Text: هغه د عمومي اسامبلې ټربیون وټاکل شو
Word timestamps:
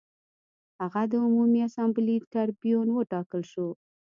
هغه 0.81 1.01
د 1.11 1.13
عمومي 1.25 1.59
اسامبلې 1.69 2.15
ټربیون 2.31 2.87
وټاکل 2.93 3.41
شو 3.51 3.67